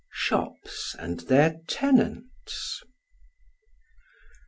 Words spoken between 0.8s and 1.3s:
AND